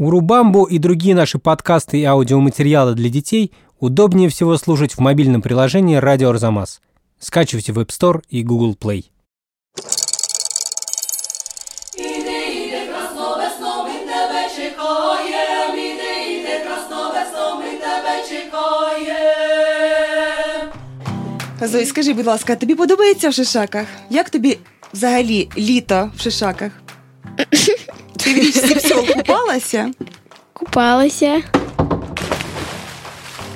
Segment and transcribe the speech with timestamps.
[0.00, 5.96] Урубамбу и другие наши подкасты и аудиоматериалы для детей удобнее всего слушать в мобильном приложении
[5.96, 6.82] «Радио Арзамас».
[7.18, 9.06] Скачивайте в App Store и Google Play.
[21.62, 23.86] Зой, скажи, будь ласка, тобі подобається в шишаках?
[24.10, 24.58] Як тобі
[24.92, 26.72] взагалі літо в шишаках?
[28.23, 29.91] Ти в річці псьол купалася?
[30.53, 31.41] Купалася.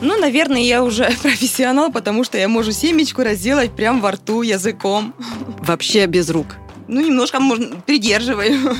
[0.02, 5.14] Ну, наверное, я уже профессионал, потому что я могу семечку разделать прямо во рту языком.
[5.60, 6.48] Вообще без рук.
[6.88, 8.76] Ну, немножко, можно, придерживаю.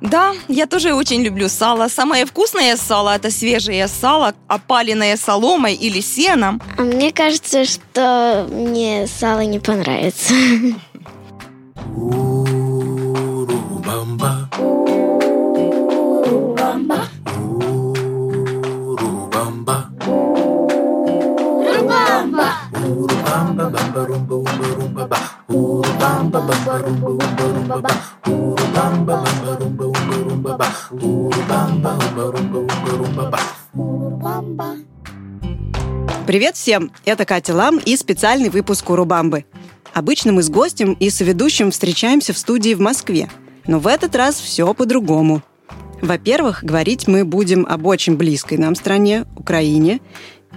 [0.00, 1.88] Да, я тоже очень люблю сало.
[1.88, 6.60] Самое вкусное сало– это свежее сало, опаленное соломой или сеном.
[6.78, 10.34] А мне кажется, что мне сало не понравится.
[13.86, 14.50] Urubamba.
[16.18, 16.98] Urubamba.
[18.90, 19.76] Urubamba.
[21.62, 22.46] Urubamba.
[22.82, 25.18] Urubamba bamba rumba umba rumba ba.
[25.48, 27.92] Urubamba bamba rumba umba rumba ba.
[28.26, 30.66] Urubamba bamba rumba umba rumba ba.
[30.90, 33.38] Urubamba umba rumba umba rumba ba.
[33.78, 34.68] Urubamba.
[36.26, 36.90] Привет всем!
[37.04, 39.44] Это Катя Лам и специальный выпуск Урубамбы.
[39.94, 43.28] Обычно мы с гостем и соведущим встречаемся в студии в Москве.
[43.66, 45.42] Но в этот раз все по-другому.
[46.00, 50.00] Во-первых, говорить мы будем об очень близкой нам стране, Украине.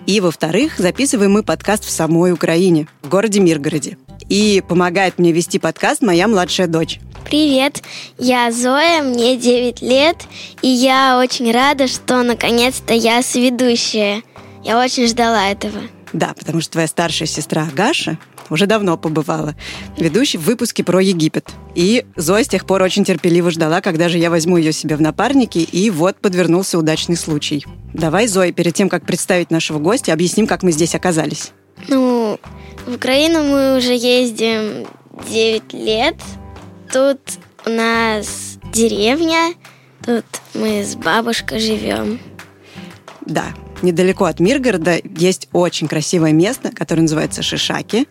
[0.05, 3.97] И, во-вторых, записываем мы подкаст в самой Украине, в городе Миргороде.
[4.27, 6.99] И помогает мне вести подкаст моя младшая дочь.
[7.25, 7.81] Привет,
[8.17, 10.17] я Зоя, мне 9 лет,
[10.61, 14.23] и я очень рада, что наконец-то я сведущая.
[14.63, 15.81] Я очень ждала этого.
[16.13, 18.17] Да, потому что твоя старшая сестра Агаша
[18.49, 19.55] уже давно побывала,
[19.97, 21.49] ведущей в выпуске про Египет.
[21.75, 25.01] И Зоя с тех пор очень терпеливо ждала, когда же я возьму ее себе в
[25.01, 27.63] напарники, и вот подвернулся удачный случай.
[27.93, 31.51] Давай, Зоя, перед тем, как представить нашего гостя, объясним, как мы здесь оказались.
[31.87, 32.39] Ну,
[32.87, 34.87] в Украину мы уже ездим
[35.29, 36.15] 9 лет.
[36.91, 37.19] Тут
[37.65, 39.53] у нас деревня,
[40.03, 42.19] тут мы с бабушкой живем.
[43.25, 43.53] Да,
[43.83, 48.07] недалеко от Миргорода есть очень красивое место, которое называется Шишаки.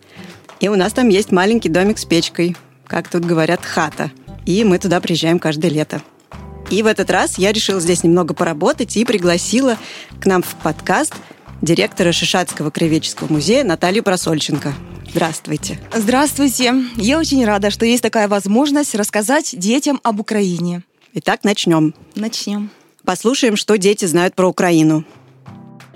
[0.59, 4.11] И у нас там есть маленький домик с печкой, как тут говорят, хата.
[4.45, 6.01] И мы туда приезжаем каждое лето.
[6.69, 9.77] И в этот раз я решила здесь немного поработать и пригласила
[10.19, 11.13] к нам в подкаст
[11.61, 14.73] директора Шишатского краеведческого музея Наталью Просольченко.
[15.09, 15.79] Здравствуйте.
[15.93, 16.75] Здравствуйте.
[16.95, 20.83] Я очень рада, что есть такая возможность рассказать детям об Украине.
[21.15, 21.95] Итак, начнем.
[22.15, 22.69] Начнем.
[23.03, 25.03] Послушаем, что дети знают про Украину.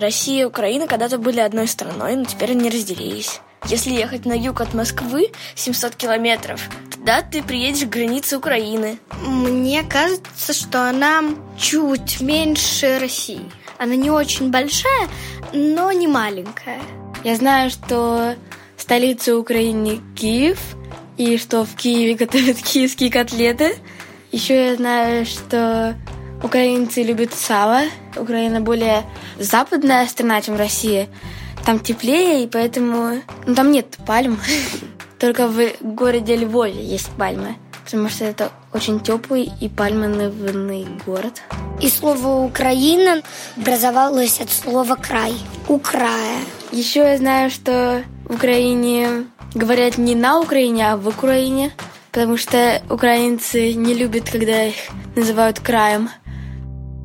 [0.04, 3.40] Россия и Украина когда-то были одной страной, но теперь они разделились.
[3.68, 8.98] Если ехать на юг от Москвы 700 километров, тогда ты приедешь к границе Украины.
[9.26, 11.22] Мне кажется, что она
[11.58, 13.50] чуть меньше России.
[13.78, 15.08] Она не очень большая,
[15.54, 16.82] но не маленькая.
[17.24, 18.34] Я знаю, что
[18.76, 20.58] столица Украины Киев,
[21.16, 23.76] и что в Киеве готовят киевские котлеты.
[24.32, 25.96] Еще я знаю, что
[26.44, 27.80] украинцы любят сало.
[28.16, 29.02] Украина более
[29.38, 31.08] западная страна, чем Россия.
[31.64, 33.22] Там теплее, и поэтому...
[33.46, 34.38] Ну, там нет пальм.
[35.18, 37.56] Только в городе Львове есть пальмы.
[37.84, 41.42] Потому что это очень теплый и пальмовый город.
[41.80, 43.22] И слово «Украина»
[43.56, 45.34] образовалось от слова «край».
[45.68, 46.38] У края.
[46.72, 51.72] Еще я знаю, что в Украине говорят не на Украине, а в Украине.
[52.10, 54.74] Потому что украинцы не любят, когда их
[55.16, 56.10] называют краем.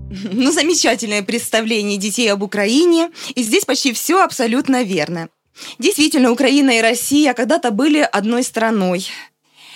[0.31, 3.11] Ну, замечательное представление детей об Украине.
[3.35, 5.29] И здесь почти все абсолютно верно.
[5.77, 9.07] Действительно, Украина и Россия когда-то были одной страной.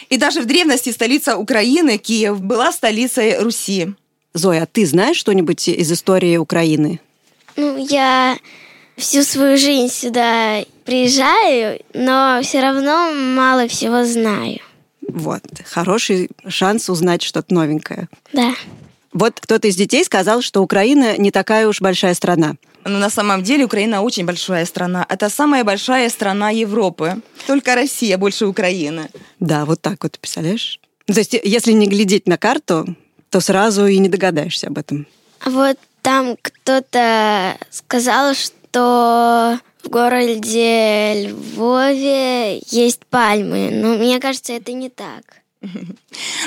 [0.10, 3.94] И даже в древности столица Украины, Киев, была столицей Руси.
[4.34, 7.00] Зоя, а ты знаешь что-нибудь из истории Украины?
[7.56, 8.38] Ну, я
[8.98, 14.60] всю свою жизнь сюда приезжаю, но все равно мало всего знаю.
[15.08, 18.08] Вот, хороший шанс узнать что-то новенькое.
[18.32, 18.56] Да.
[19.14, 22.56] Вот кто-то из детей сказал, что Украина не такая уж большая страна.
[22.84, 25.06] Но на самом деле Украина очень большая страна.
[25.08, 27.22] Это самая большая страна Европы.
[27.48, 29.10] Только Россия больше Украины.
[29.40, 30.80] Да, вот так вот, представляешь?
[31.06, 32.96] То есть, если не глядеть на карту,
[33.30, 35.08] то сразу и не догадаешься об этом.
[35.40, 43.70] А вот там кто-то сказал, что в городе Львове есть пальмы.
[43.72, 45.43] Но мне кажется, это не так.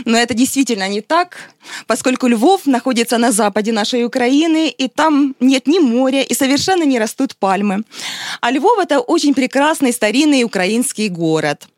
[0.05, 1.55] Но это действительно не так,
[1.87, 6.99] поскольку Львов находится на западе нашей Украины, и там нет ни моря, и совершенно не
[6.99, 7.83] растут пальмы.
[8.41, 11.69] А Львов– это очень прекрасный старинный украинский город.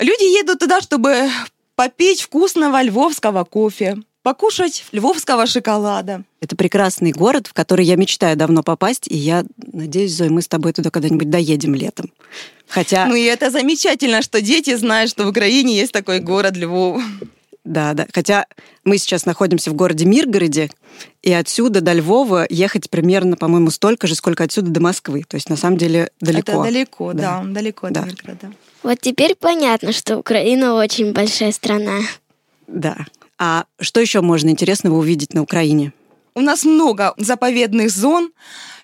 [0.00, 1.30] Люди едут туда, чтобы
[1.76, 6.24] попить вкусного львовского кофе, покушать львовского шоколада.
[6.40, 10.48] Это прекрасный город, в который я мечтаю давно попасть, и я надеюсь, Зоя, мы с
[10.48, 12.10] тобой туда когда-нибудь доедем летом.
[12.68, 13.06] Хотя...
[13.06, 17.02] Ну и это замечательно, что дети знают, что в Украине есть такой город Львов.
[17.64, 18.06] Да, да.
[18.12, 18.46] Хотя
[18.84, 20.70] мы сейчас находимся в городе Миргороде,
[21.22, 25.24] и отсюда до Львова ехать примерно, по-моему, столько же, сколько отсюда до Москвы.
[25.26, 26.52] То есть, на самом деле, далеко.
[26.52, 27.42] Это далеко, Да.
[27.42, 28.00] да, далеко Да.
[28.00, 28.52] от Миргорода.
[28.82, 32.00] Вот теперь понятно, что Украина очень большая страна.
[32.66, 32.96] Да.
[33.38, 35.92] А что еще можно интересного увидеть на Украине?
[36.34, 38.30] У нас много заповедных зон,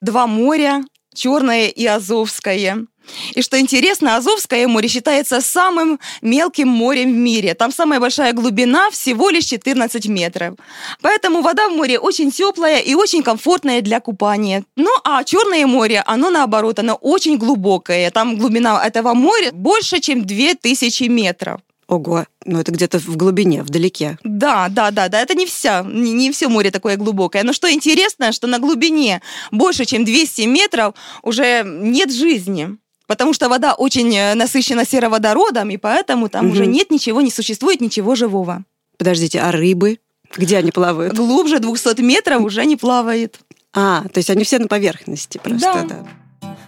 [0.01, 0.83] два моря,
[1.15, 2.87] Черное и Азовское.
[3.35, 7.55] И что интересно, Азовское море считается самым мелким морем в мире.
[7.55, 10.55] Там самая большая глубина всего лишь 14 метров.
[11.01, 14.65] Поэтому вода в море очень теплая и очень комфортная для купания.
[14.77, 18.11] Ну а Черное море, оно наоборот, оно очень глубокое.
[18.11, 21.61] Там глубина этого моря больше, чем 2000 метров.
[21.91, 24.17] Ого, ну это где-то в глубине, вдалеке.
[24.23, 27.43] Да, да, да, да, это не вся, не, не все море такое глубокое.
[27.43, 29.21] Но что интересно, что на глубине
[29.51, 30.95] больше, чем 200 метров
[31.25, 32.77] уже нет жизни.
[33.09, 36.53] Потому что вода очень э, насыщена сероводородом, и поэтому там Мгм.
[36.53, 38.65] уже нет ничего, не существует ничего живого.
[38.97, 39.99] Подождите, а рыбы?
[40.37, 41.13] Где они плавают?
[41.15, 43.41] Глубже 200 метров уже не плавает.
[43.75, 46.05] А, то есть они все на поверхности просто, Да.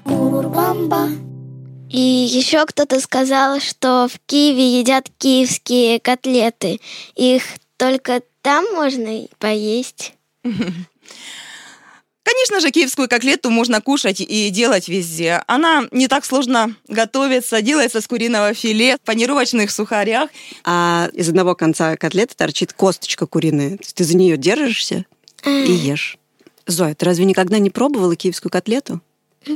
[0.06, 1.31] да.
[1.92, 6.80] И еще кто-то сказал, что в Киеве едят киевские котлеты.
[7.14, 7.42] Их
[7.76, 10.14] только там можно поесть.
[12.24, 15.42] Конечно же, киевскую котлету можно кушать и делать везде.
[15.46, 20.30] Она не так сложно готовится, делается с куриного филе, в панировочных сухарях.
[20.64, 23.76] А из одного конца котлеты торчит косточка куриная.
[23.76, 25.04] То есть Ты за нее держишься
[25.44, 26.16] и ешь.
[26.66, 29.00] Зоя, ты разве никогда не пробовала киевскую котлету?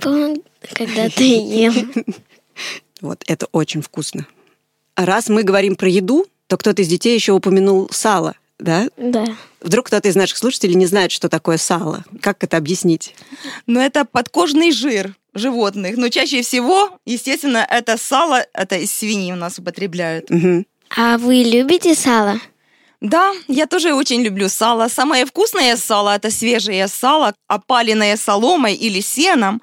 [0.00, 0.42] Помню,
[0.74, 1.72] когда ты ел.
[3.02, 4.26] Вот, это очень вкусно.
[4.96, 8.88] Раз мы говорим про еду, то кто-то из детей еще упомянул сало, да?
[8.96, 9.26] Да.
[9.60, 12.04] Вдруг кто-то из наших слушателей не знает, что такое сало.
[12.22, 13.14] Как это объяснить?
[13.66, 15.98] Но это подкожный жир животных.
[15.98, 20.30] Но чаще всего, естественно, это сало, это из свиньи у нас употребляют.
[20.30, 20.66] Мгм.
[20.96, 22.40] А вы любите сало?
[23.00, 24.88] Да, я тоже очень люблю сало.
[24.88, 29.60] Самое вкусное сало– это свежее сало, опаленное соломой или сеном.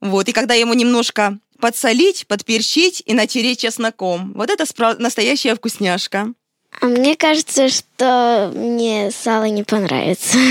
[0.00, 4.32] Вот, и когда ему немножко подсолить, подперчить и натереть чесноком.
[4.34, 6.32] Вот это спра- настоящая вкусняшка.
[6.80, 10.38] А мне кажется, что мне сало не понравится.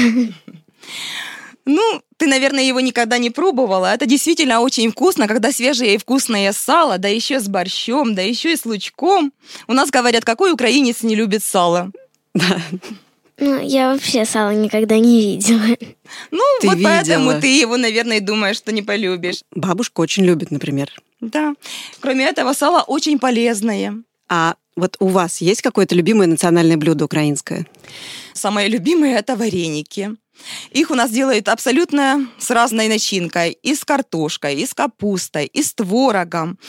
[1.63, 3.93] Ну, ты, наверное, его никогда не пробовала.
[3.93, 8.53] Это действительно очень вкусно, когда свежее и вкусное сало, да еще с борщом, да еще
[8.53, 9.31] и с лучком.
[9.67, 11.91] У нас говорят, какой украинец не любит сало.
[13.37, 15.75] Ну, я вообще сало никогда не видела.
[16.29, 17.41] Ну, Ты вот поэтому видела.
[17.41, 19.41] ты его, наверное, думаешь, что не полюбишь.
[19.55, 20.91] Бабушка очень любит, например.
[21.21, 21.55] Да.
[22.01, 23.95] Кроме этого, сало очень полезное.
[24.29, 27.65] А вот у вас есть какое-то любимое национальное блюдо украинское?
[28.33, 30.11] Самое любимое– это вареники.
[30.71, 33.57] Их у нас делают абсолютно с разной начинкой.
[33.63, 36.59] И с картошкой, и с капустой, и с творогом,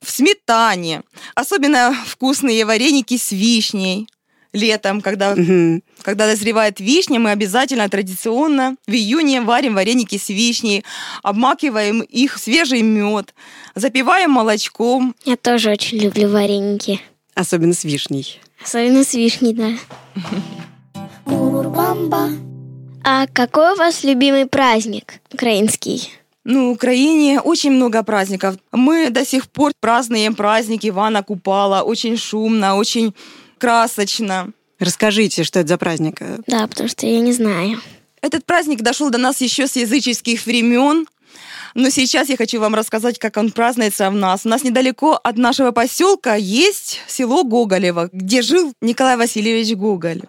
[0.00, 1.02] в сметане.
[1.34, 4.06] Особенно вкусные вареники с вишней.
[4.54, 5.82] Летом, когда, Мгм.
[6.02, 10.84] когда дозревает вишня, мы обязательно традиционно в июне варим вареники с вишней,
[11.24, 13.34] обмакиваем их в свежий мед,
[13.74, 15.16] запиваем молочком.
[15.24, 17.00] Я тоже очень люблю вареники.
[17.34, 18.40] Особенно с вишней.
[18.62, 19.72] Особенно с вишней, да.
[23.06, 26.10] А какой у вас любимый праздник украинский?
[26.44, 28.56] Ну, в Украине очень много праздников.
[28.72, 31.82] Мы до сих пор празднуем праздник Ивана Купала.
[31.82, 33.14] Очень шумно, очень
[33.64, 34.52] красочно.
[34.78, 36.20] Расскажите, что это за праздник?
[36.46, 37.80] Да, потому что я не знаю.
[38.20, 41.06] Этот праздник дошел до нас еще с языческих времен.
[41.74, 44.46] Но сейчас я хочу вам рассказать, как он празднуется в нас.
[44.46, 50.22] У нас недалеко от нашего поселка есть село Гоголево, где жил Николай Васильевич Гоголь.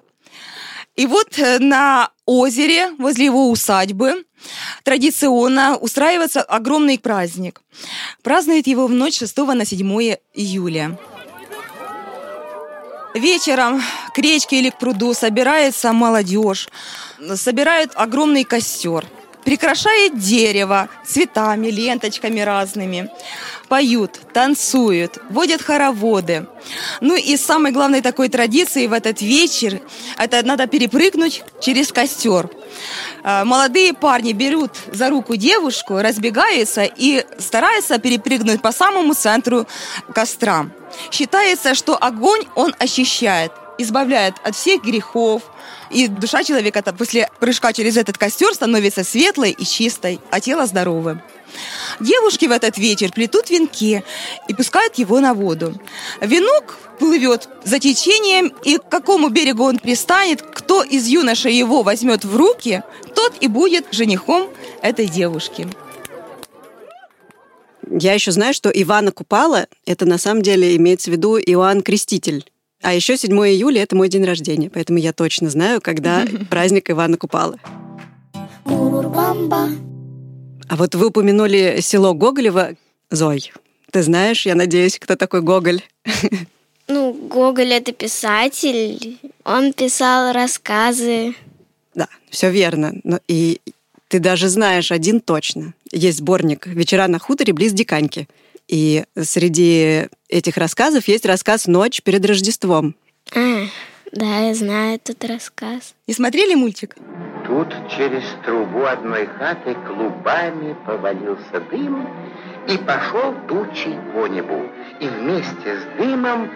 [0.95, 4.25] И вот э, на озере, возле его усадьбы,
[4.83, 7.61] традиционно устраивается огромный праздник.
[8.23, 10.97] Празднует его в ночь 6 на 7 июля.
[13.15, 13.81] Вечером
[14.13, 16.67] к речке или к пруду собирается молодежь,
[17.35, 19.05] собирает огромный костер,
[19.45, 23.09] прикрашает дерево цветами, ленточками разными,
[23.69, 26.47] поют, танцуют, водят хороводы.
[26.99, 29.79] Ну и самой главной такой традицией в этот вечер
[30.17, 32.49] это надо перепрыгнуть через костер.
[33.23, 39.67] А, Молодые парни берут за руку девушку, разбегаются и стараются перепрыгнуть по самому центру
[40.13, 40.67] костра.
[41.11, 45.43] Считается, что огонь он очищает, избавляет от всех грехов,
[45.89, 51.21] и душа человека после прыжка через этот костер становится светлой и чистой, а тело здоровым.
[51.99, 54.03] Девушки в этот вечер плетут венки
[54.47, 55.79] и пускают его на воду.
[56.21, 62.25] Венок плывет за течением, и к какому берегу он пристанет, кто из юношей его возьмет
[62.25, 62.83] в руки,
[63.13, 64.49] тот и будет женихом
[64.81, 65.67] этой девушки.
[67.89, 72.45] Я еще знаю, что Ивана Купала– это на самом деле имеется в виду Иоанн Креститель.
[72.81, 77.17] А еще 7 июля– это мой день рождения, поэтому я точно знаю, когда праздник Ивана
[77.17, 77.57] Купала.
[80.67, 82.75] А вот вы упомянули село Гоголево.
[83.11, 83.51] Зой,
[83.91, 85.81] ты знаешь, я надеюсь, кто такой Гоголь?
[86.87, 89.17] Ну, Гоголь это писатель.
[89.43, 91.33] Он писал рассказы.
[91.95, 92.93] Да, все верно.
[93.03, 93.59] Но и
[94.07, 95.73] ты даже знаешь один точно.
[95.91, 98.27] Есть сборник «Вечера на хуторе близ Диканьки».
[98.67, 102.95] И среди этих рассказов есть рассказ «Ночь перед Рождеством».
[103.33, 103.65] А,
[104.11, 105.95] да, я знаю этот рассказ.
[106.07, 106.95] Не смотрели мультик?
[107.47, 112.07] Тут через трубу одной хаты клубами повалился дым,
[112.67, 114.63] и пошел тучей по небу,
[114.99, 116.49] и вместе с дымом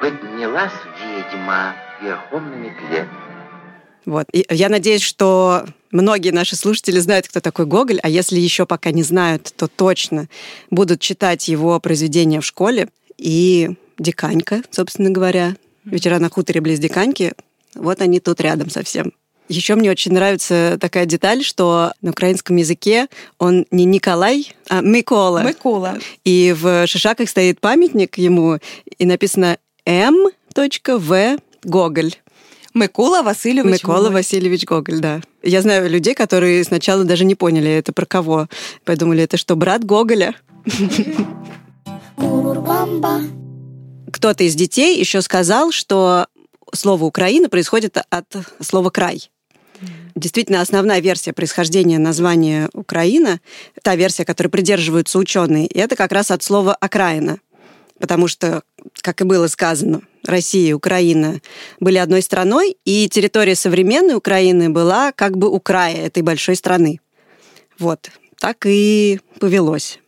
[0.00, 3.08] поднялась ведьма верхом на метле.
[4.04, 4.26] Вот.
[4.32, 8.90] И я надеюсь, что многие наши слушатели знают, кто такой Гоголь, а если еще пока
[8.92, 10.28] не знают, то точно
[10.70, 12.88] будут читать его произведения в школе.
[13.18, 17.32] И Диканька, собственно говоря, вечера на хуторе близ Диканьки,
[17.74, 19.12] вот они тут рядом совсем.
[19.48, 23.06] Еще мне очень нравится такая деталь, что на украинском языке
[23.38, 25.44] он не Николай, а Микола.
[25.44, 25.98] Микола.
[26.24, 28.58] И в Шишаках стоит памятник ему,
[28.98, 30.30] и написано М.
[30.54, 31.38] В.
[31.62, 32.14] Гоголь.
[32.74, 34.12] Микола Васильевич Микола Гоголь.
[34.14, 35.20] Васильевич Гоголь, да.
[35.42, 38.48] Я знаю людей, которые сначала даже не поняли, это про кого.
[38.84, 40.34] Подумали, это что, брат Гоголя?
[44.16, 46.26] Кто-то из детей еще сказал, что
[46.72, 48.24] слово «Украина» происходит от
[48.62, 49.30] слова «край».
[50.14, 53.40] Действительно, основная версия происхождения названия Украина,
[53.82, 57.40] та версия, которой придерживаются ученые, это как раз от слова «окраина».
[57.98, 58.62] Потому что,
[59.02, 61.42] как и было сказано, Россия и Украина
[61.78, 67.00] были одной страной, и территория современной Украины была как бы у края этой большой страны.
[67.78, 69.98] Вот, так и повелось.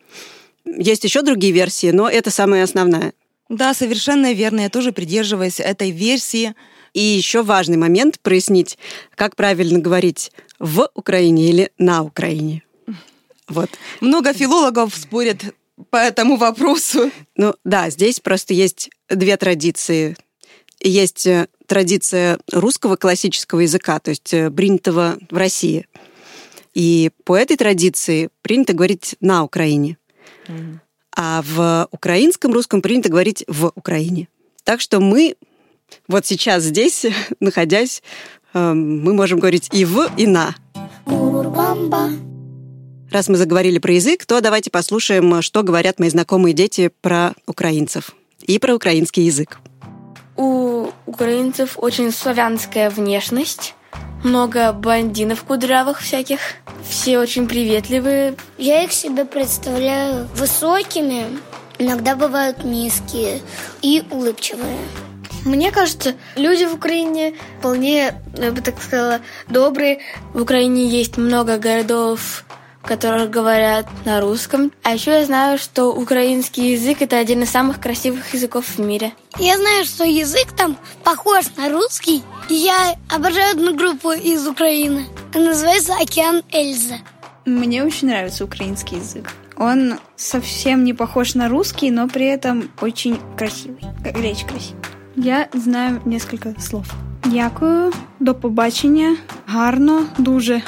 [0.64, 3.12] Есть еще другие версии, но это самая основная.
[3.48, 4.60] Да, совершенно верно.
[4.60, 6.54] Я тоже придерживаюсь этой версии.
[6.94, 8.78] И еще важный момент прояснить,
[9.14, 12.62] как правильно говорить в Украине или на Украине.
[13.46, 13.70] Вот.
[14.00, 15.54] Много филологов спорят
[15.90, 17.10] по этому вопросу.
[17.36, 20.16] Ну да, здесь просто есть две традиции.
[20.80, 25.86] Есть э, традиция русского классического языка, то есть э, принятого в России.
[26.74, 29.98] И по этой традиции принято говорить на Украине.
[31.20, 34.28] А в украинском русском принято говорить в Украине.
[34.62, 35.34] Так что мы
[36.06, 37.04] вот сейчас здесь,
[37.40, 38.04] находясь,
[38.54, 40.54] э, мы можем говорить и в, и на.
[43.10, 48.14] Раз мы заговорили про язык, то давайте послушаем, что говорят мои знакомые дети про украинцев
[48.42, 49.58] и про украинский язык.
[50.36, 53.74] У украинцев очень славянская внешность.
[54.24, 56.40] Много блондинов кудрявых всяких.
[56.88, 58.34] Все очень приветливые.
[58.56, 61.26] Я их себе представляю высокими,
[61.78, 63.40] иногда бывают низкие
[63.82, 64.78] и улыбчивые.
[65.44, 70.00] Мне кажется, люди в Украине вполне, я бы так сказала, добрые.
[70.34, 72.44] В Украине есть много городов,
[72.88, 74.72] которых говорят на русском.
[74.82, 79.12] А еще я знаю, что украинский язык это один из самых красивых языков в мире.
[79.38, 82.22] Я знаю, что язык там похож на русский.
[82.48, 85.06] И Я обожаю одну группу из Украины.
[85.34, 86.96] Она называется «Океан Эльза».
[87.44, 89.30] Мне очень нравится украинский язык.
[89.58, 93.82] Он совсем не похож на русский, но при этом очень красивый.
[94.02, 94.82] Как Речь красивая.
[95.14, 96.86] Я знаю несколько слов.
[97.24, 99.16] Дякую, до побачення,
[99.46, 100.62] гарно, дуже.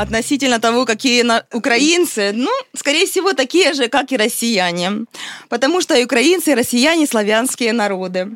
[0.00, 5.04] Относительно того, какие на- украинцы, ну, скорее всего, такие же, как и россияне.
[5.50, 8.28] Потому что и украинцы, и россияне– славянские народы.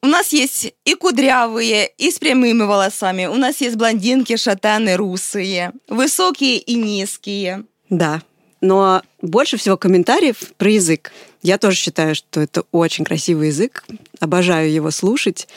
[0.00, 3.26] У нас есть и кудрявые, и с прямыми волосами.
[3.26, 5.72] У нас есть блондинки, шатаны, русые.
[5.88, 7.64] Высокие и низкие.
[7.90, 8.22] Да,
[8.60, 11.12] но больше всего комментариев про язык.
[11.42, 13.84] Я тоже считаю, что это очень красивый язык.
[14.20, 15.48] Обожаю его слушать.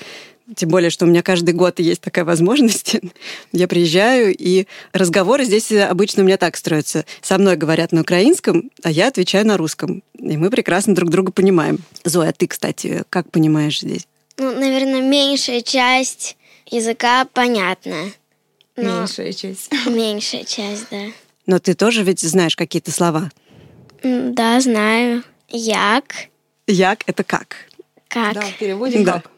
[0.55, 2.97] Тем более, что у меня каждый год есть такая возможность.
[3.51, 7.05] Я приезжаю, и разговоры здесь обычно у меня так строятся.
[7.21, 10.03] Со мной говорят на украинском, а я отвечаю на русском.
[10.19, 11.79] И мы прекрасно друг друга понимаем.
[12.03, 14.07] Зоя, а ты, кстати, как понимаешь здесь?
[14.37, 16.37] Ну, наверное, меньшая часть
[16.67, 18.11] языка понятна.
[18.75, 19.71] Но Меньшая часть.
[19.87, 21.05] меньшая часть, да.
[21.47, 23.31] Но ты тоже ведь знаешь какие-то слова.
[24.03, 25.23] Да, знаю.
[25.49, 26.27] Як,
[26.67, 27.55] Як— это как?
[28.07, 29.13] как, Да, в переводе Да.
[29.13, 29.31] как?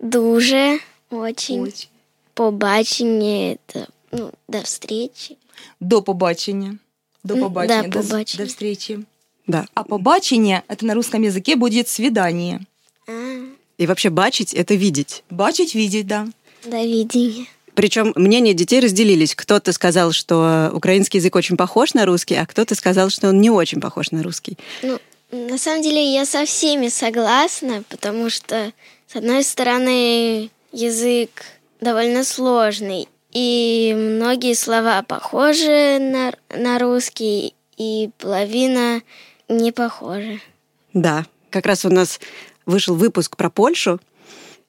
[0.00, 0.78] Дуже,
[1.10, 1.88] очень, Очень.
[2.34, 5.36] побачення, это, ну, до встречи.
[5.80, 6.78] До побачення.
[7.24, 7.82] До побачення.
[7.82, 8.44] да, до, побачення.
[8.44, 8.98] до встречи.
[9.46, 9.66] Да.
[9.74, 12.60] А побачення, это на русском языке будет свидание.
[13.08, 13.12] А,
[13.78, 15.22] И вообще бачить— это видеть.
[15.30, 16.26] Бачить, видеть, да.
[16.64, 17.46] до видения.
[17.74, 19.34] Причем мнения детей разделились.
[19.34, 23.50] Кто-то сказал, что украинский язык очень похож на русский, а кто-то сказал, что он не
[23.50, 24.58] очень похож на русский.
[24.82, 24.98] Ну,
[25.30, 28.72] на самом деле я со всеми согласна, потому что,
[29.10, 31.30] с одной стороны, язык
[31.80, 39.00] довольно сложный, и многие слова похожи на, на русский, и половина
[39.48, 40.40] не похожи.
[40.92, 42.20] Да, как раз у нас
[42.66, 43.98] вышел выпуск про Польшу,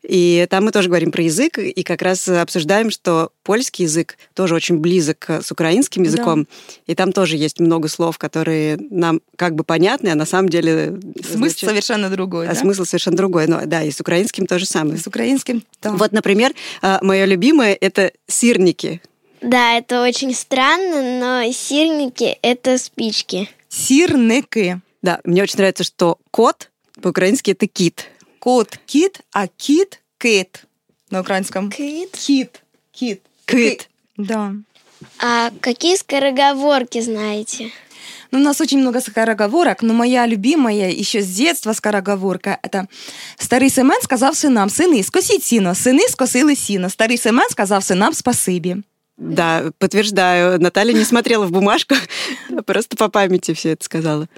[0.02, 4.56] и там мы тоже говорим про язык, и как раз обсуждаем, что польский язык тоже
[4.56, 6.48] очень близок с украинским языком,
[6.88, 11.00] и там тоже есть много слов, которые нам как бы понятны, а на самом деле...
[11.22, 12.60] Смысл звучат- совершенно другой, а да?
[12.60, 13.48] смысл совершенно другой.
[13.48, 14.98] Но, да, и с украинским то же самое.
[14.98, 15.92] С украинским, да.
[15.92, 16.54] Вот, например,
[17.02, 19.02] мое любимое— это сирники.
[19.42, 23.50] Да, это очень странно, но сирники— это спички.
[23.70, 24.82] Сирники.
[25.02, 26.70] Да, мне очень нравится, что кот
[27.02, 28.06] по-украински— это кит.
[28.39, 30.65] Кот – кит, а кит – кит
[31.11, 31.71] на украинском.
[31.71, 32.11] Кит.
[32.13, 32.63] Кит.
[32.93, 33.23] Кит.
[33.47, 33.89] Кит.
[34.17, 34.53] Да.
[35.19, 37.71] А какие скороговорки знаете?
[38.31, 42.89] Ну, у нас очень много скороговорок, но моя любимая еще с детства скороговорка – это
[43.39, 48.77] «Старий Семен сказав синам, сини, скосіть сіно, сини скосили сіно, старий Семен сказав синам спасибі».
[49.17, 50.59] Да, подтверждаю.
[50.59, 51.95] Наталья не смотрела в бумажку,
[52.59, 54.29] а просто по памяти все это сказала.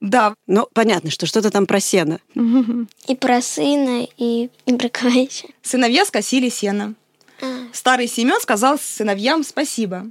[0.00, 0.34] Да.
[0.46, 2.20] Ну, понятно, что что-то там про сено.
[3.06, 5.48] И про сына, и, и про Квача.
[5.62, 6.94] Сыновья скосили сено.
[7.42, 10.02] А, Старый Семен сказал сыновьям спасибо.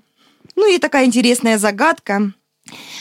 [0.55, 2.31] Ну і така інтересна загадка.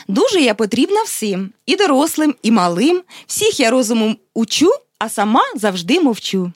[0.09, 3.02] Дуже я потрібна всім, і дорослим, і малим.
[3.26, 6.52] Всіх я розумом учу, а сама завжди мовчу.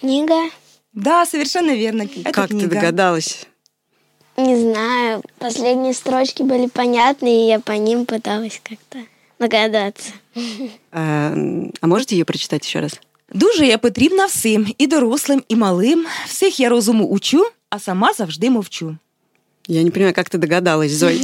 [0.00, 0.50] Книга?
[0.92, 2.02] Да, совершенно верно.
[2.02, 2.66] Это как книга.
[2.66, 3.46] ты догадалась?
[4.36, 5.22] Не знаю.
[5.38, 8.98] Последние строчки были понятны, и я по ним пыталась как-то
[9.40, 10.12] догадаться.
[10.92, 11.34] А,
[11.80, 13.00] а можете ее прочитать еще раз?
[13.34, 16.06] Дуже я потрібна всім, і дорослим, і малим.
[16.26, 18.96] Всіх я розуму учу, а сама завжди мовчу.
[19.68, 21.20] Я не понимаю, как ты догадалась, Зой.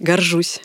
[0.00, 0.60] Горжусь.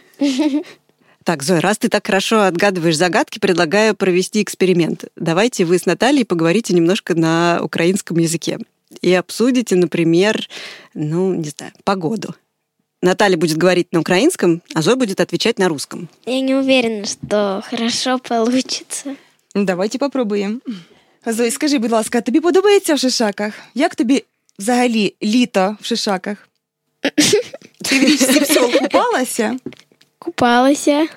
[1.24, 5.06] Так, Зой, раз ты так хорошо отгадываешь загадки, предлагаю провести эксперимент.
[5.16, 8.60] Давайте вы с Натальей поговорите немножко на украинском языке
[9.02, 10.48] и обсудите, например,
[10.94, 12.34] ну, не знаю, погоду.
[13.02, 16.10] Наталья будет говорить на украинском, а Зой будет отвечать на русском.
[16.26, 19.16] Я не уверена, что хорошо получится.
[19.56, 20.60] Давайте попробуємо.
[21.26, 23.54] Зой, скажи, будь ласка, тобі подобається в шишаках?
[23.74, 24.24] Як тобі
[24.60, 26.50] взагалі літо в шишаках?
[27.82, 29.58] Ти в річці псьол купалася?
[30.20, 31.08] Купалась я.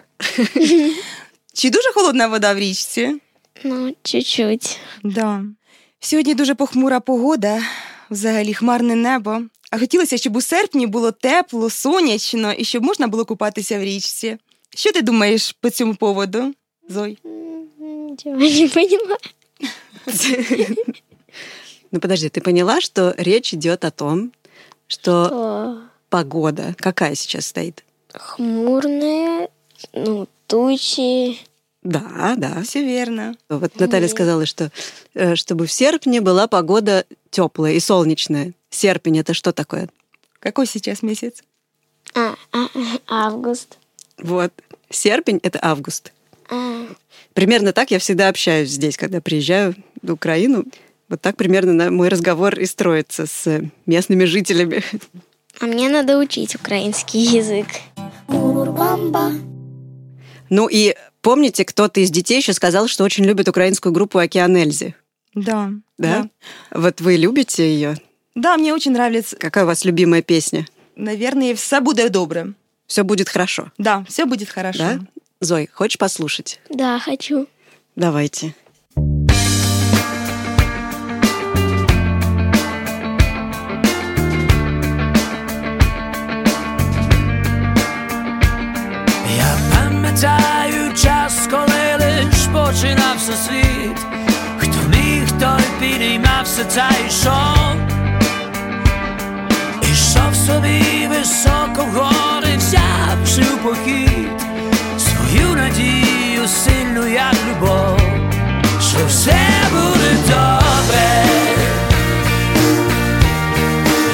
[1.54, 3.20] Чи дуже холодна вода в річці?
[3.64, 4.78] Ну, чуть-чуть.
[5.04, 5.44] Да.
[6.00, 7.62] Сьогодні дуже похмура погода,
[8.10, 9.42] взагалі хмарне небо.
[9.74, 14.36] А хотілося, щоб у серпні було тепло, сонячно і щоб можна було купатися в річці.
[14.74, 16.54] Що ти думаєш по цьому поводу,
[16.88, 17.18] Зой?
[17.26, 17.66] М,
[18.16, 19.16] Ничего не поняла.
[21.92, 24.32] Ну, подожди, ты поняла, что речь идет о том,
[24.86, 27.84] что Что погода какая сейчас стоит?
[28.12, 29.48] хмурные,
[29.92, 31.38] ну, тучи.
[31.85, 32.61] да, да.
[32.61, 33.33] Все вірно.
[33.49, 34.71] Вот Наталья сказала, что
[35.15, 38.53] э, чтобы в серпне была погода теплая и солнечная.
[38.69, 39.87] Серпень это что такое?
[40.39, 41.43] Какой сейчас місяць?
[42.15, 42.67] А, а,
[43.05, 43.77] август.
[44.17, 44.51] Вот.
[44.89, 46.11] Серпень это август.
[46.49, 46.85] А,
[47.33, 50.63] Примерно так я всегда общаюсь здесь, когда приезжаю в Украину.
[51.07, 54.83] Вот так примерно мой разговор и строится с местными жителями.
[55.61, 57.67] а мне надо учить украинский язык.
[60.49, 60.95] Ну и
[61.25, 64.93] помните, кто-то из детей еще сказал, что очень любит украинскую группу «Океан Эльзи».
[65.33, 65.71] Да.
[65.97, 66.29] Да?
[66.71, 67.97] Вот вы любите ее?
[68.35, 69.35] Да, мені дуже нравится.
[69.37, 70.67] Какая у вас любимая песня?
[70.95, 72.53] Наверное, все буде добре.
[72.85, 73.71] Все будет хорошо.
[73.79, 74.79] Да, все будет хорошо.
[74.79, 74.99] Да?
[75.41, 76.59] Зой, хочешь послушать?
[76.69, 77.47] Да, хочу.
[77.95, 78.53] Давайте.
[89.37, 90.54] Я пам'ятаю
[91.45, 93.97] час, коли лиш починався світ,
[94.57, 97.75] хто міг, той підіймався та йшов,
[99.91, 104.41] ішов собі високо вгори, взявши у похід
[104.97, 107.99] свою надію сильну, як любов,
[108.81, 109.37] що все
[109.71, 111.25] буде добре.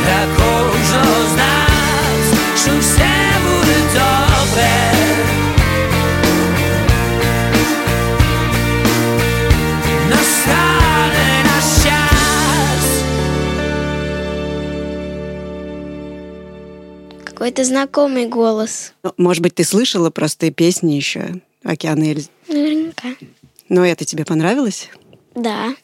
[0.04, 3.31] Для кожного з нас, що все
[17.40, 18.92] какой-то знакомый голос.
[19.02, 22.29] Ну, Может быть, ты слышала простые песни еще «Океан Эльзы».
[22.48, 23.09] Наверняка.
[23.68, 24.88] Но это тебе понравилось?
[25.35, 25.74] Да.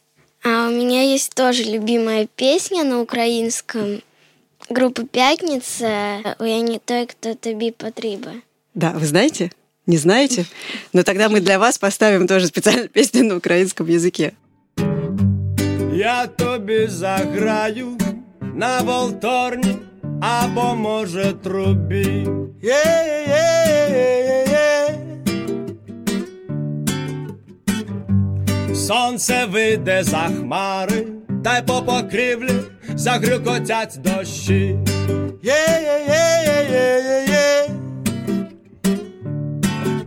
[0.44, 4.02] А у меня есть тоже любимая песня на украинском.
[4.70, 6.36] Группа «Пятница».
[6.40, 8.42] Я не той, кто тобі потрібен.
[8.74, 9.50] Да, вы знаете?
[9.86, 10.46] Не знаете?
[10.92, 14.32] Но тогда мы для вас поставим тоже специальную песню на украинском языке.
[15.94, 17.98] Я тобі заграю
[18.54, 19.76] на волторні
[20.21, 22.27] або може трубі.
[22.63, 24.95] Є-є-є-є-є.
[28.75, 31.07] Сонце вийде за хмари,
[31.43, 32.51] та й по покрівлі
[32.95, 34.75] загрюкотять дощі.
[35.43, 37.69] Є-є-є-є-є-є.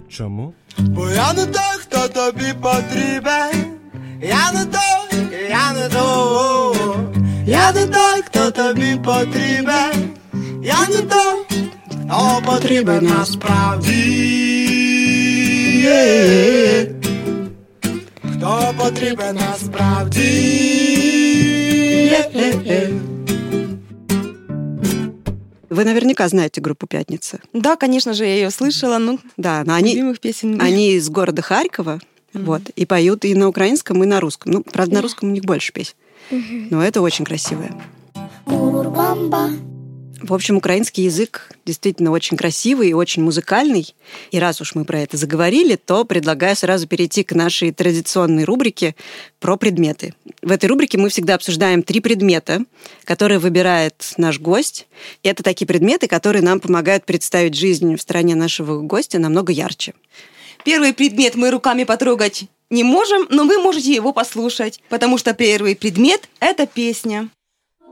[0.09, 0.53] Чому?
[0.79, 3.65] Бо я не той, хто тобі потрібен.
[4.23, 5.19] Я не той,
[5.51, 6.80] я не той.
[7.50, 10.10] Я не той, хто тобі потрібен.
[10.64, 13.92] Я не той, хто потрібен насправді.
[18.36, 20.22] Хто потрібен насправді.
[25.70, 27.40] Вы наверняка знаете группу «Пятница».
[27.54, 30.62] Да, конечно же, я ее слышала, ну, Да, но они, любимых песен.
[30.62, 32.00] они из города Харькова,
[32.34, 34.54] вот, и поют и на украинском, и на русском.
[34.54, 35.96] Ну, правда, на русском у них больше песен.
[36.31, 37.73] Но это очень красивое.
[40.23, 43.95] В общем, украинский язык действительно очень красивый и очень музыкальный.
[44.31, 48.95] И раз уж мы про это заговорили, то предлагаю сразу перейти к нашей традиционной рубрике
[49.39, 50.15] про предметы.
[50.43, 52.65] В этой рубрике мы всегда обсуждаем три предмета,
[53.05, 54.87] которые выбирает наш гость.
[55.23, 59.95] И это такие предметы, которые нам помогают представить жизнь в стране нашего гостя намного ярче.
[60.65, 65.76] Первый предмет мы руками потрогать не можем, но вы можете его послушать, потому что первый
[65.76, 67.30] предмет – это песня.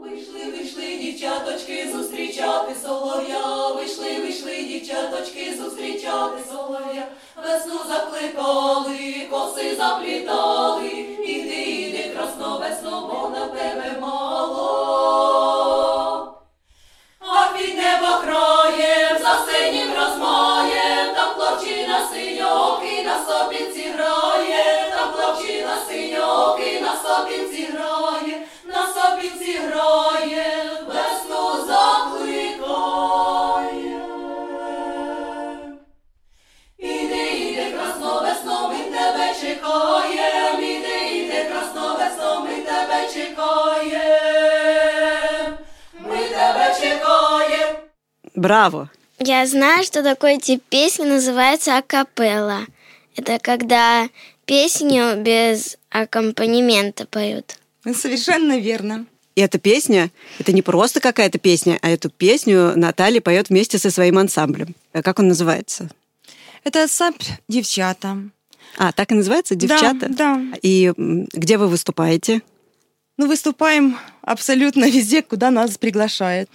[0.02, 3.68] Вийшли, вийшли дівчаточки зустрічати солов'я.
[3.68, 7.08] Вийшли, вийшли дівчаточки зустрічати солов'я.
[7.44, 10.88] Весну закликали, коси заплітали.
[11.28, 14.64] Іди, іди, красно, весно, бо на тебе мало.
[17.20, 19.87] А під небо краєм, за синім розмаєм, там
[21.99, 29.59] хлопчина синьок і на сопінці грає, там хлопчина синьок і на сопінці грає, на сопінці
[29.59, 32.79] грає, весну закликає.
[36.79, 41.99] Іди, іди, красно, весно, ми тебе чекаєм, іди, іди, красно,
[42.45, 44.47] ми тебе чекаєм,
[46.01, 47.77] ми тебе чекаєм.
[48.35, 48.89] Браво!
[49.19, 52.67] Я знаю, что такое тип песни называется акапелла.
[53.17, 54.09] Это когда
[54.45, 57.57] песню без аккомпанемента поют.
[57.95, 59.07] Совершенно верно.
[59.35, 63.91] И эта песня, это не просто какая-то песня, а эту песню Наталья поет вместе со
[63.91, 64.75] своим ансамблем.
[64.93, 65.91] А Как он называется?
[66.65, 68.19] Это ансамбль «Девчата».
[68.77, 70.09] А, так и называется «Девчата»?
[70.09, 70.43] Да, да.
[70.63, 72.43] И где вы выступаете?
[73.17, 76.49] Ну, выступаем абсолютно везде, куда нас приглашают.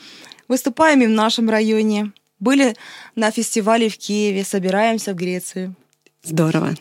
[0.48, 2.12] Выступаем и в нашем районе.
[2.44, 2.76] Были
[3.16, 5.76] на фестивале в Киеве, собираемся в Грецию.
[6.24, 6.76] Здорово.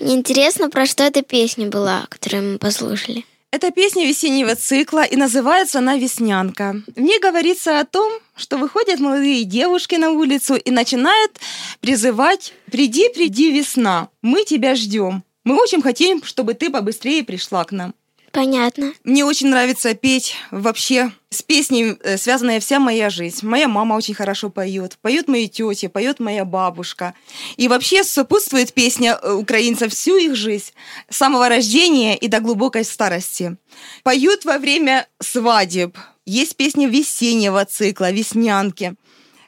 [0.00, 3.26] Мне интересно, про что эта песня была, которую мы послушали.
[3.50, 6.82] Это песня весеннего цикла, и называется она «Веснянка».
[6.96, 11.32] В ней говорится о том, что выходят молодые девушки на улицу и начинают
[11.80, 15.24] призывать «Приди, приди, весна, мы тебя ждем.
[15.44, 17.94] Мы очень хотим, чтобы ты побыстрее пришла к нам».
[18.32, 18.94] Понятно.
[19.04, 21.12] Мне очень нравится петь вообще.
[21.28, 23.46] С песней э, связанная вся моя жизнь.
[23.46, 24.98] Моя мама очень хорошо поет.
[25.02, 27.12] Поет мои тети, поет моя бабушка.
[27.58, 30.72] И вообще сопутствует песня э, украинцев всю их жизнь.
[31.10, 33.56] С самого рождения и до глубокой старости.
[34.02, 35.98] Поют во время свадеб.
[36.24, 38.94] Есть песни весеннего цикла, веснянки.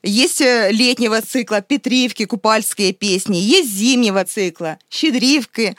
[0.03, 3.39] Есть э, летнего цикла, петривки, купальские песни.
[3.39, 5.75] Есть зимнего цикла, щедривки,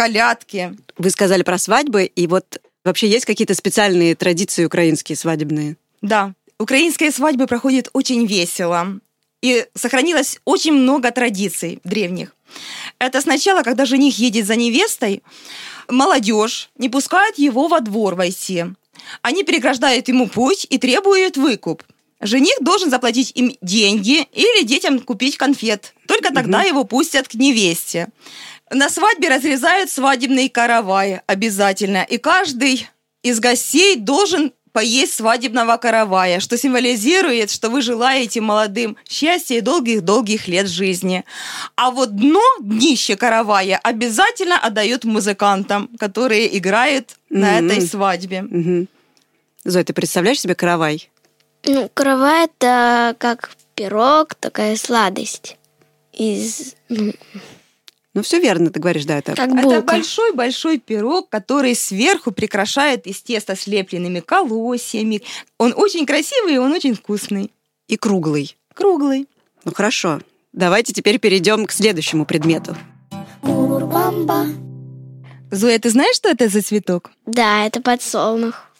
[0.00, 0.74] колядки.
[0.96, 5.76] Вы сказали про свадьбы, и вот вообще есть какие-то специальные традиции украинские свадебные?
[6.00, 8.98] Да, украинские свадьбы проходят очень весело.
[9.42, 12.34] И сохранилось очень много традиций древних.
[12.98, 15.22] Это сначала, когда жених едет за невестой,
[15.86, 18.64] молодежь не пускает его во двор войти.
[19.20, 21.82] Они преграждают ему путь и требуют выкуп.
[22.22, 25.94] Жених должен заплатить им деньги или детям купить конфет.
[26.06, 28.08] Только тогда его пустят к невесте.
[28.70, 32.04] На свадьбе разрезают свадебный каравай обязательно.
[32.08, 32.88] И каждый
[33.22, 40.46] из гостей должен поесть свадебного каравая, что символизирует, что вы желаете молодым счастья и долгих-долгих
[40.46, 41.24] лет жизни.
[41.74, 47.66] А вот дно, днище каравая обязательно отдают музыкантам, которые играют на Мгм.
[47.70, 48.42] этой свадьбе.
[48.42, 48.88] Мгм.
[49.64, 51.10] Зоя, ты представляешь себе каравай?
[51.64, 55.56] Ну, каравай это как пирог, такая сладость.
[56.12, 56.76] Из...
[58.12, 59.36] ну, все верно, ты говоришь, да, это...
[59.36, 65.22] Как Это большой-большой пирог, который сверху прикрашает из теста слепленными колосьями.
[65.58, 67.52] Он очень красивый и он очень вкусный.
[67.86, 68.56] И круглый.
[68.74, 69.28] Круглый.
[69.64, 70.20] Ну, хорошо.
[70.52, 72.76] Давайте теперь перейдем к следующему предмету.
[75.52, 77.12] Зоя, ты знаешь, что это за цветок?
[77.26, 78.70] Да, это подсолнух.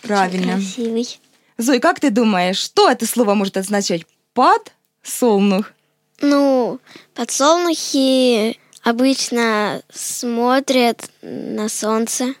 [0.00, 0.54] Правильно.
[0.54, 1.18] Красивый.
[1.58, 4.06] Зой, как ты думаешь, что это слово может означать?
[4.32, 5.72] Подсолнух.
[6.20, 6.80] Ну,
[7.14, 12.34] подсолнухи обычно смотрят на солнце.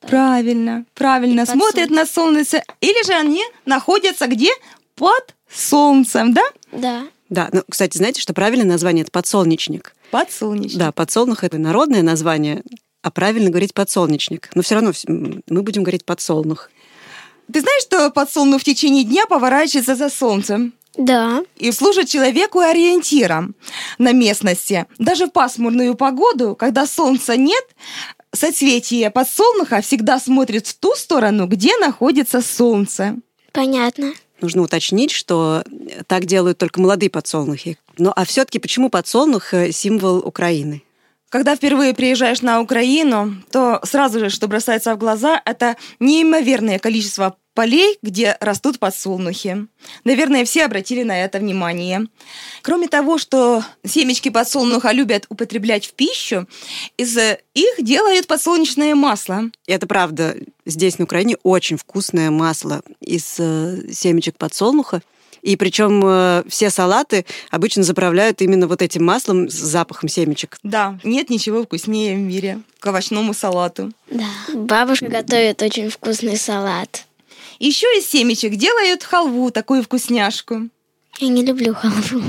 [0.00, 1.42] Правильно, правильно.
[1.42, 2.62] И Смотрят на солнце.
[2.80, 4.50] Или же они находятся где?
[4.96, 6.42] Под солнцем, да?
[6.72, 7.06] Да.
[7.30, 9.94] Да, ну, кстати, знаете, что правильное название это подсолнечник.
[10.10, 10.78] Подсолнечник.
[10.78, 12.62] Да, подсолнух это народное название,
[13.02, 14.50] а правильно говорить подсолнечник.
[14.54, 16.70] Но все равно мы будем говорить подсолнух.
[17.52, 20.74] Ты знаешь, что подсолнух в течение дня поворачивается за солнцем?
[20.96, 21.42] Да.
[21.56, 23.54] и служит человеку ориентиром
[23.98, 24.86] на местности.
[24.98, 27.64] Даже в пасмурную погоду, когда солнца нет,
[28.32, 33.16] соцветие подсолнуха всегда смотрит в ту сторону, где находится солнце.
[33.52, 34.12] Понятно.
[34.40, 35.64] Нужно уточнить, что
[36.06, 37.78] так делают только молодые подсолнухи.
[37.98, 40.82] Ну а все-таки почему подсолнух э, символ Украины?
[41.28, 47.36] Когда впервые приезжаешь на Украину, то сразу же, что бросается в глаза, это неимоверное количество
[47.54, 49.66] полей, где растут подсолнухи.
[50.04, 52.06] Наверное, все обратили на это внимание.
[52.62, 56.46] Кроме того, что семечки подсолнуха любят употреблять в пищу,
[56.96, 59.44] из их делают подсолнечное масло.
[59.66, 60.36] И это правда.
[60.66, 65.02] Здесь, на Украине, очень вкусное масло из э, семечек подсолнуха.
[65.42, 70.56] И причем э, все салаты обычно заправляют именно вот этим маслом с запахом семечек.
[70.62, 73.92] Да, нет ничего вкуснее в мире к овощному салату.
[74.10, 74.24] Да.
[74.54, 77.04] Бабушка готовит очень вкусный салат.
[77.58, 80.68] Еще из семечек делают халву, такую вкусняшку.
[81.18, 82.22] Я не люблю халву.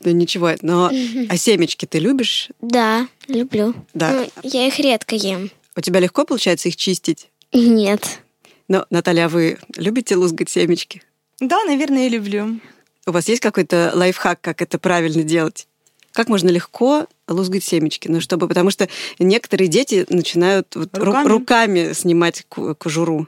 [0.00, 0.90] Да ничего, но
[1.28, 2.50] а семечки ты любишь?
[2.60, 3.74] Да, люблю.
[3.92, 4.12] Да.
[4.12, 5.50] Ну, я их редко ем.
[5.74, 7.28] У тебя легко получается их чистить?
[7.52, 8.20] Нет.
[8.68, 11.02] Но, Наталья, а вы любите лузгать семечки?
[11.40, 12.60] Да, наверное, я люблю.
[13.06, 15.66] У вас есть какой-то лайфхак, как это правильно делать?
[16.12, 18.08] Как можно легко лузгать семечки?
[18.08, 21.28] Ну, чтобы, потому что некоторые дети начинают вот ру- Руками?
[21.28, 22.46] руками снимать
[22.78, 23.26] кожуру.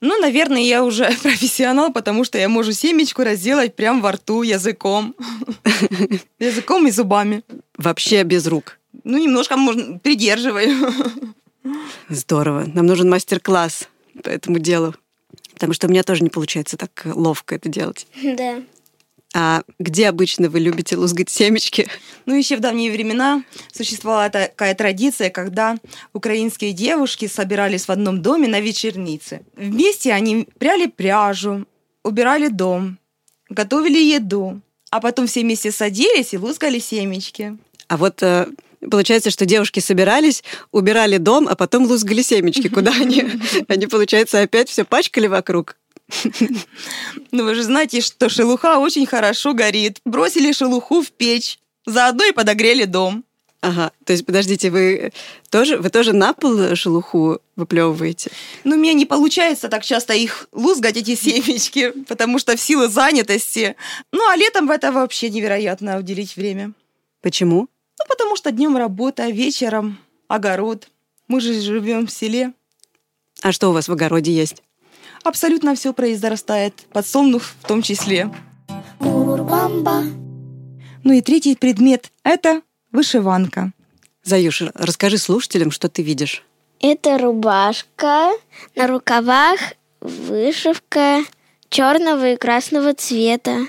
[0.00, 5.14] Ну, наверное, я уже профессионал, потому что я могу семечку разделать прямо во рту языком.
[6.38, 7.42] Языком и зубами.
[7.78, 8.78] Вообще без рук.
[9.04, 10.92] Ну, немножко можно придерживаю.
[12.08, 12.64] Здорово.
[12.74, 13.88] Нам нужен мастер-класс
[14.22, 14.94] по этому делу.
[15.54, 18.06] Потому что у меня тоже не получается так ловко это делать.
[18.22, 18.60] Да.
[19.34, 21.88] А где обычно вы любите лузгать семечки?
[22.24, 25.76] Ну, еще в давние времена существовала такая традиция, когда
[26.12, 29.42] украинские девушки собирались в одном доме на вечернице.
[29.56, 31.66] Вместе они пряли пряжу,
[32.02, 32.98] убирали дом,
[33.50, 34.60] готовили еду,
[34.90, 37.58] а потом все вместе садились и лузгали семечки.
[37.88, 38.46] А вот э,
[38.90, 42.68] получается, что девушки собирались, убирали дом, а потом лузгали семечки.
[42.68, 43.24] Куда они?
[43.68, 45.76] Они, получается, опять все пачкали вокруг.
[47.32, 50.00] Ну, вы же знаете, что шелуха очень хорошо горит.
[50.04, 53.24] Бросили шелуху в печь, заодно и подогрели дом.
[53.60, 55.12] Ага, то есть, подождите, вы
[55.50, 58.30] тоже, вы тоже на пол шелуху выплевываете?
[58.64, 63.74] Ну, мне не получается так часто их лузгать, эти семечки, потому что в силу занятости.
[64.12, 66.72] Ну, а летом в это вообще невероятно уделить время.
[67.22, 67.68] Почему?
[67.98, 70.88] Ну, потому что днем работа, а вечером огород.
[71.26, 72.52] Мы же живем в селе.
[73.42, 74.62] А что у вас в огороде есть?
[75.26, 78.30] Абсолютно все произрастает, подсолнух в том числе.
[79.00, 82.62] Ну и третий предмет– это
[82.92, 83.72] вышиванка.
[84.22, 86.44] Заюш, расскажи слушателям, что ты видишь.
[86.78, 88.30] Это рубашка,
[88.76, 89.58] на рукавах
[90.00, 91.24] вышивка
[91.70, 93.66] черного и красного цвета.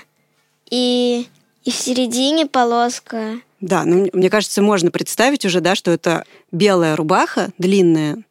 [0.70, 1.26] И,
[1.64, 3.40] и в середине полоска.
[3.60, 8.22] Да, ну, мне кажется, можно представить уже, да, что это белая рубаха, длинная,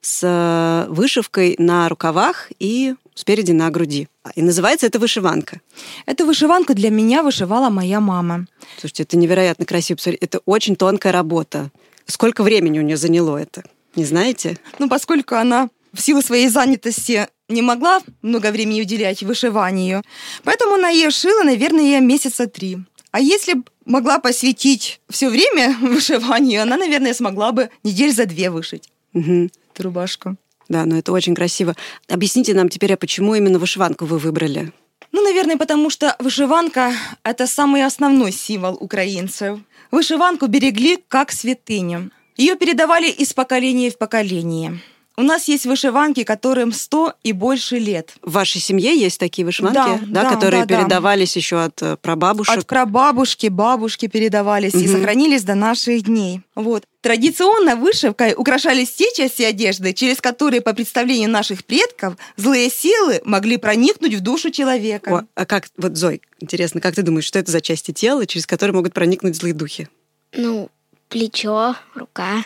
[0.00, 4.08] с э, вышивкой на рукавах и спереди на груди.
[4.36, 5.60] И называется это вышиванка.
[6.06, 8.46] Эту вышиванку для меня вышивала моя мама.
[8.78, 9.96] Слушайте, это невероятно красиво.
[9.96, 11.70] Посмотри, Это очень тонкая работа.
[12.06, 13.64] Сколько времени у нее заняло это?
[13.96, 14.58] Не знаете?
[14.78, 20.02] Ну, поскольку она в силу своей занятости не могла много времени уделять вышиванию,
[20.44, 22.78] поэтому она ее шила, наверное, месяца три.
[23.10, 28.50] А если б могла посвятить все время вышиванию, она, наверное, смогла бы недель за две
[28.50, 29.50] вышить Мгм.
[29.78, 30.36] Эту рубашку.
[30.68, 31.74] Да, но это очень красиво.
[32.08, 34.72] Объясните нам теперь, а почему именно вышиванку вы выбрали?
[35.12, 39.60] Ну, наверное, потому что вышиванка– это самый основной символ украинцев.
[39.90, 42.10] Вышиванку берегли как святыню.
[42.36, 44.80] Ее передавали из поколения в поколение.
[45.18, 48.14] У нас есть вышиванки, которым 100 и больше лет.
[48.22, 49.74] В вашей семье есть такие вышиванки,
[50.06, 50.78] Да, да, которые да, да.
[50.78, 52.56] передавались еще от э, прабабушек?
[52.56, 54.92] От прабабушки, бабушки передавались и Мгм.
[54.92, 56.42] сохранились до наших дней.
[56.54, 56.84] Вот.
[57.00, 63.56] Традиционно вышивкой украшались те части одежды, через которые, по представлению наших предков, злые силы могли
[63.56, 65.10] проникнуть в душу человека.
[65.12, 68.46] О, а как, вот, Зой, интересно, как ты думаешь, что это за части тела, через
[68.46, 69.88] которые могут проникнуть злые духи?
[70.32, 70.70] Ну,
[71.08, 72.44] плечо, рука.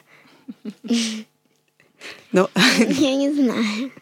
[2.33, 2.49] Ну,
[2.89, 3.93] Я не знаю.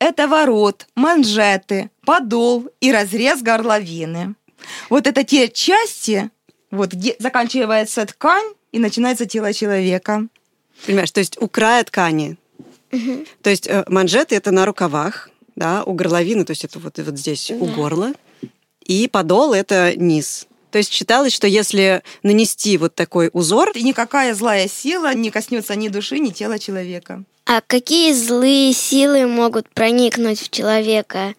[0.00, 4.34] Это ворот, манжеты, подол и разрез горловины.
[4.90, 6.30] Вот это те части,
[6.70, 10.26] вот где заканчивается ткань и начинается тело человека.
[10.86, 12.36] понимаешь, то есть у края ткани.
[13.42, 17.18] То есть э, манжеты это на рукавах, да, у горловины, то есть это вот, вот
[17.18, 17.72] здесь у Да.
[17.74, 18.12] горла,
[18.84, 20.46] и подол это низ.
[20.70, 25.74] То есть считалось, что если нанести вот такой узор, И никакая злая сила не коснется
[25.76, 27.24] ни души, ни тела человека.
[27.46, 31.34] А какие злые силы могут проникнуть в человека?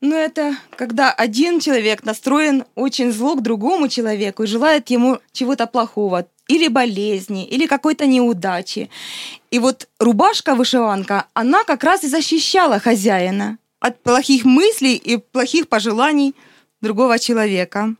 [0.00, 5.66] Но это когда один человек настроен очень зло к другому человеку и желает ему чего-то
[5.66, 8.90] плохого, или болезни, или какой-то неудачи.
[9.50, 16.34] И вот рубашка-вышиванка, она как раз и защищала хозяина от плохих мыслей и плохих пожеланий
[16.80, 17.94] другого человека.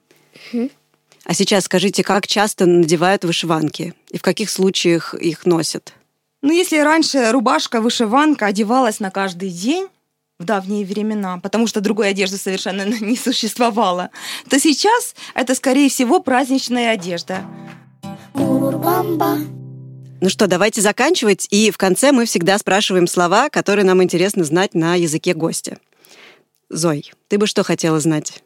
[1.25, 5.93] А сейчас скажите, как часто надевают вышиванки и в каких случаях их носят?
[6.43, 9.89] Ну, если раньше рубашка-вышиванка одевалась на каждый день,
[10.43, 14.11] в давние времена, потому что другой одежды совершенно не существовало,
[14.49, 17.45] то сейчас это, скорее всего, праздничная одежда.
[18.35, 24.75] Ну что, давайте заканчивать, и в конце мы всегда спрашиваем слова, которые нам интересно знать
[24.75, 25.79] на языке гостя.
[26.69, 28.43] Зой, ты бы что хотела знать?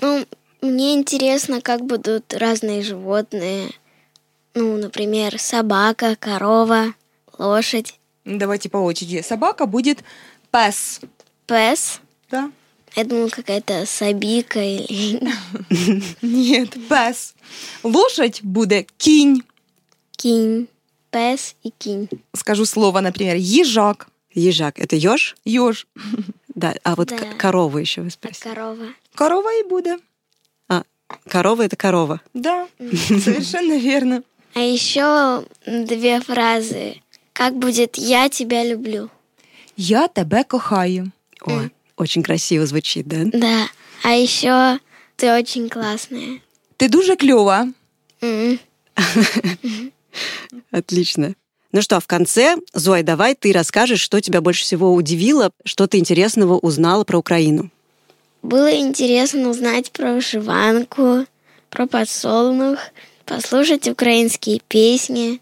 [0.00, 0.26] Ну,
[0.64, 3.70] мне интересно, как будут разные животные.
[4.54, 6.94] Ну, например, собака, корова,
[7.38, 9.20] лошадь, Давайте по очереди.
[9.22, 9.98] Собака будет
[10.50, 11.00] пес.
[11.46, 12.00] пес.
[12.30, 12.50] Да?
[12.96, 15.20] Я думала, какая-то собика или
[16.22, 17.34] Нет, пес.
[17.82, 19.42] Лошадь будет кинь.
[20.12, 20.68] кинь.
[21.10, 22.08] Пес и кинь.
[22.34, 24.08] Скажу слово, например, ежак.
[24.32, 25.36] Ежак, это еж?
[25.44, 25.86] Еж.
[26.54, 27.18] Да, а вот Да.
[27.36, 28.42] корова еще вы А спросили.
[28.54, 28.86] корова.
[29.14, 30.00] Корова и будет.
[31.08, 32.20] А, корова это корова.
[32.32, 34.22] Да, совершенно верно.
[34.54, 37.02] А еще две фразы.
[37.32, 39.10] Как будет «я тебя люблю»?
[39.76, 41.10] Я тебе кохаю.
[41.44, 41.62] О,
[41.96, 43.24] очень красиво звучит, да?
[43.24, 43.66] Да.
[44.04, 44.78] А еще
[45.16, 46.40] ты очень классная.
[46.76, 47.68] Ти дуже кльова.
[48.22, 48.58] М.
[50.70, 51.34] Отлично.
[51.72, 55.98] Ну что, в конце, Зой, давай ты расскажешь, что тебя больше всего удивило, что ты
[55.98, 57.70] интересного узнала про Украину.
[58.44, 61.24] Было интересно узнать про вышиванку,
[61.70, 62.78] про подсолнух,
[63.24, 65.40] послушать украинские песни.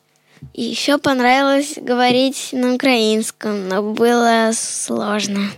[0.55, 5.51] И еще понравилось говорить на украинском, но было сложно.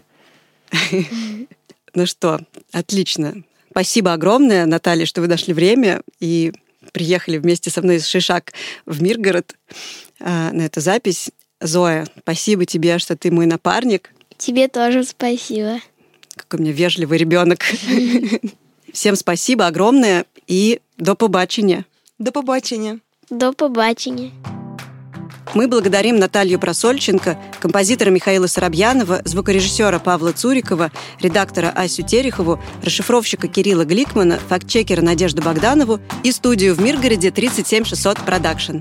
[1.97, 2.41] Ну что,
[2.73, 3.45] отлично.
[3.71, 6.53] Спасибо огромное, Наталья, что вы нашли время и
[6.91, 8.53] приехали вместе со мной из Шишак
[8.85, 9.55] в Миргород
[10.19, 11.31] а, на эту запись.
[11.61, 14.11] Зоя, спасибо тебе, что ты мой напарник.
[14.39, 15.79] Тебе тоже спасибо.
[16.55, 17.59] Какой у меня вежливый ребенок.
[18.93, 21.85] Всем спасибо огромное и до побачення.
[22.19, 22.99] До побачення.
[23.31, 24.31] До побачення.
[25.55, 30.91] Мы благодарим Наталью Просольченко, композитора Михаила Соробьянова, звукорежиссера Павла Цурикова,
[31.21, 38.77] редактора Асю Терехову, расшифровщика Кирилла Гликмана, фактчекера Надежду Богданову и студию в Миргороде 37600 Production.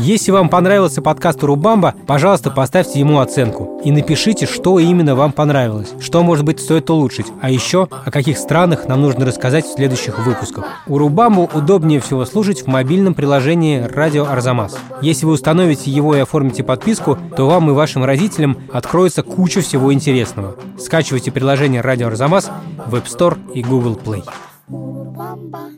[0.00, 5.88] Если вам понравился подкаст Урубамба, пожалуйста, поставьте ему оценку и напишите, что именно вам понравилось,
[6.00, 10.24] что, может быть, стоит улучшить, а еще о каких странах нам нужно рассказать в следующих
[10.24, 10.66] выпусках.
[10.86, 14.78] Урубамбу удобнее всего слушать в мобильном приложении «Радио Арзамас».
[15.02, 19.92] Если вы установите его и оформите подписку, то вам и вашим родителям откроется куча всего
[19.92, 20.54] интересного.
[20.78, 22.50] Скачивайте приложение «Радио Арзамас»
[22.86, 24.22] в App Store и Google Play.
[24.68, 25.77] Урбамба.